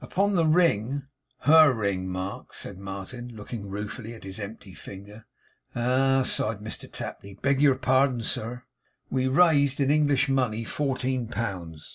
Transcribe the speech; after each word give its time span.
'Upon 0.00 0.36
the 0.36 0.46
ring 0.46 1.08
HER 1.40 1.72
ring, 1.72 2.06
Mark,' 2.08 2.54
said 2.54 2.78
Martin, 2.78 3.34
looking 3.34 3.68
ruefully 3.68 4.14
at 4.14 4.22
his 4.22 4.38
empty 4.38 4.72
finger 4.72 5.24
'Ah!' 5.74 6.22
sighed 6.22 6.60
Mr 6.60 6.88
Tapley. 6.88 7.34
'Beg 7.42 7.60
your 7.60 7.74
pardon, 7.74 8.22
sir.'' 8.22 8.62
We 9.10 9.26
raised, 9.26 9.80
in 9.80 9.90
English 9.90 10.28
money, 10.28 10.62
fourteen 10.62 11.26
pounds. 11.26 11.88